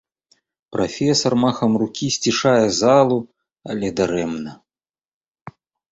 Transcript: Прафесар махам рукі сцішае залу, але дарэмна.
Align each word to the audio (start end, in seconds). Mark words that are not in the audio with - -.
Прафесар 0.75 1.33
махам 1.43 1.71
рукі 1.83 2.07
сцішае 2.17 2.67
залу, 2.81 3.19
але 3.75 3.87
дарэмна. 4.01 4.51